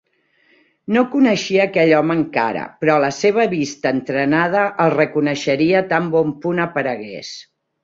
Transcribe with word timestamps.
No 0.95 1.01
coneixia 1.15 1.59
aquell 1.65 1.93
home 1.97 2.15
encara, 2.21 2.63
però 2.85 2.95
la 3.05 3.11
seva 3.19 3.45
vista 3.53 3.93
entrenada 3.97 4.65
el 4.87 4.97
reconeixeria 4.97 5.85
tan 5.95 6.11
bon 6.19 6.35
punt 6.47 6.67
aparegués. 6.69 7.33